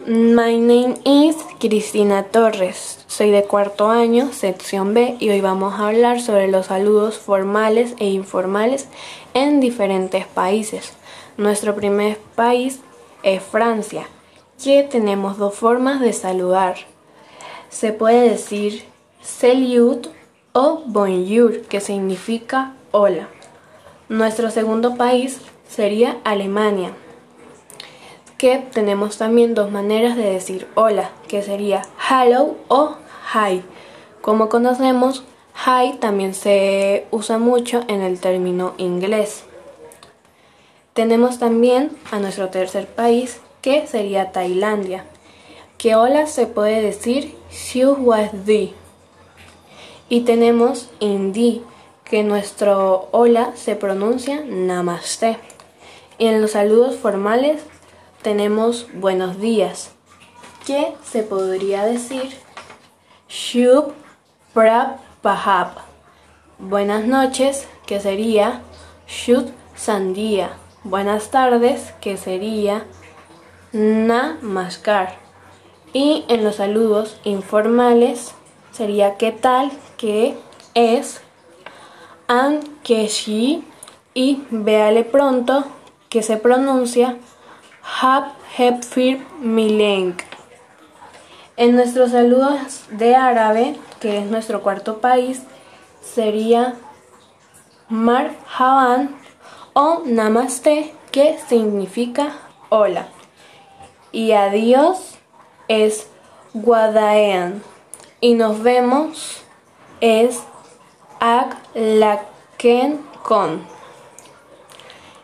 My 0.00 0.56
name 0.56 0.96
is 1.04 1.36
Cristina 1.60 2.24
Torres. 2.24 3.04
Soy 3.06 3.30
de 3.30 3.44
cuarto 3.44 3.90
año, 3.90 4.32
sección 4.32 4.94
B, 4.94 5.16
y 5.20 5.28
hoy 5.28 5.40
vamos 5.40 5.74
a 5.74 5.88
hablar 5.88 6.20
sobre 6.20 6.48
los 6.48 6.66
saludos 6.66 7.18
formales 7.18 7.94
e 7.98 8.08
informales 8.08 8.88
en 9.34 9.60
diferentes 9.60 10.26
países. 10.26 10.94
Nuestro 11.36 11.76
primer 11.76 12.18
país 12.34 12.80
es 13.22 13.42
Francia, 13.42 14.06
que 14.62 14.82
tenemos 14.82 15.36
dos 15.36 15.54
formas 15.54 16.00
de 16.00 16.14
saludar. 16.14 16.76
Se 17.68 17.92
puede 17.92 18.30
decir 18.30 18.84
salut 19.20 20.08
o 20.52 20.82
bonjour, 20.86 21.60
que 21.62 21.80
significa 21.80 22.74
hola. 22.90 23.28
Nuestro 24.08 24.50
segundo 24.50 24.96
país 24.96 25.40
sería 25.68 26.18
Alemania, 26.24 26.92
que 28.42 28.58
tenemos 28.58 29.18
también 29.18 29.54
dos 29.54 29.70
maneras 29.70 30.16
de 30.16 30.24
decir 30.24 30.66
hola, 30.74 31.12
que 31.28 31.44
sería 31.44 31.86
hello 32.10 32.56
o 32.66 32.96
hi. 33.32 33.62
Como 34.20 34.48
conocemos, 34.48 35.22
hi 35.54 35.92
también 36.00 36.34
se 36.34 37.06
usa 37.12 37.38
mucho 37.38 37.84
en 37.86 38.02
el 38.02 38.18
término 38.18 38.74
inglés. 38.78 39.44
Tenemos 40.92 41.38
también 41.38 41.92
a 42.10 42.18
nuestro 42.18 42.48
tercer 42.48 42.88
país, 42.88 43.40
que 43.60 43.86
sería 43.86 44.32
Tailandia, 44.32 45.04
que 45.78 45.94
hola 45.94 46.26
se 46.26 46.48
puede 46.48 46.82
decir 46.82 47.36
siu 47.48 47.92
was 47.92 48.44
di. 48.44 48.74
Y 50.08 50.22
tenemos 50.22 50.90
Hindi, 50.98 51.62
que 52.02 52.24
nuestro 52.24 53.06
hola 53.12 53.52
se 53.54 53.76
pronuncia 53.76 54.42
namaste. 54.44 55.38
Y 56.18 56.26
en 56.26 56.42
los 56.42 56.50
saludos 56.50 56.96
formales 56.96 57.62
tenemos 58.22 58.86
buenos 58.94 59.40
días, 59.40 59.90
que 60.64 60.94
se 61.04 61.24
podría 61.24 61.84
decir 61.84 62.30
Shub 63.28 63.92
Prab 64.54 64.98
Pahab. 65.22 65.72
Buenas 66.58 67.04
noches, 67.04 67.66
que 67.84 67.98
sería 67.98 68.62
Shud 69.08 69.46
Sandía. 69.74 70.52
Buenas 70.84 71.30
tardes, 71.30 71.92
que 72.00 72.16
sería 72.16 72.84
Namaskar. 73.72 75.16
Y 75.92 76.24
en 76.28 76.44
los 76.44 76.56
saludos 76.56 77.18
informales 77.24 78.34
sería 78.70 79.16
qué 79.16 79.32
tal, 79.32 79.72
que 79.96 80.36
es 80.74 81.20
An 82.28 82.60
Keshi 82.84 83.64
y 84.14 84.44
véale 84.50 85.02
pronto 85.04 85.64
que 86.08 86.22
se 86.22 86.36
pronuncia 86.36 87.18
Hab 87.82 88.32
Hepfir 88.56 89.26
Mileng. 89.40 90.16
En 91.56 91.74
nuestros 91.74 92.12
saludos 92.12 92.84
de 92.90 93.14
árabe, 93.16 93.76
que 94.00 94.18
es 94.18 94.26
nuestro 94.26 94.62
cuarto 94.62 95.00
país, 95.00 95.42
sería 96.00 96.74
Mar 97.88 98.32
Haban 98.56 99.16
o 99.72 100.02
Namaste, 100.04 100.94
que 101.10 101.38
significa 101.48 102.32
hola. 102.68 103.08
Y 104.12 104.32
adiós 104.32 105.18
es 105.68 106.08
Guadaean. 106.54 107.62
Y 108.20 108.34
nos 108.34 108.62
vemos 108.62 109.42
es 110.00 110.40
Ak 111.20 111.56
Laken 111.74 113.00
Con. 113.22 113.81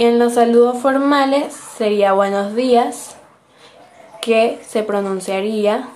En 0.00 0.18
los 0.18 0.32
saludos 0.32 0.78
formales 0.78 1.52
sería 1.52 2.14
buenos 2.14 2.54
días, 2.54 3.16
que 4.22 4.58
se 4.66 4.82
pronunciaría 4.82 5.90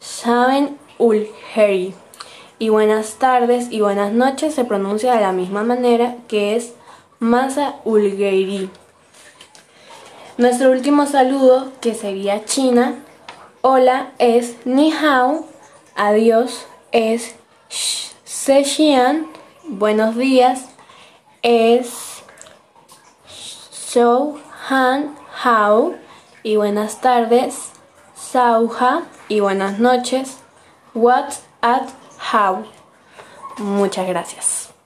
Saben 0.00 0.78
Ulheri. 0.96 1.92
Y 2.58 2.70
buenas 2.70 3.16
tardes 3.16 3.70
y 3.70 3.82
buenas 3.82 4.14
noches 4.14 4.54
se 4.54 4.64
pronuncia 4.64 5.12
de 5.12 5.20
la 5.20 5.32
misma 5.32 5.62
manera, 5.62 6.16
que 6.26 6.56
es 6.56 6.72
Masa 7.18 7.74
Ulgeri. 7.84 8.70
Nuestro 10.38 10.70
último 10.70 11.04
saludo, 11.04 11.70
que 11.82 11.94
sería 11.94 12.46
China, 12.46 12.94
hola 13.60 14.12
es 14.18 14.56
Ni 14.64 14.90
Hao, 14.90 15.44
adiós 15.94 16.64
es 16.92 17.34
Xian, 17.68 19.26
buenos 19.64 20.16
días 20.16 20.64
es 21.42 22.17
Show 23.90 24.38
Han 24.68 25.16
Hao 25.42 25.94
y 26.42 26.56
buenas 26.56 27.00
tardes, 27.00 27.70
Sauha 28.14 29.04
y 29.30 29.40
buenas 29.40 29.78
noches, 29.78 30.40
What 30.92 31.32
at 31.62 31.88
How. 32.30 32.66
Muchas 33.56 34.06
gracias. 34.06 34.77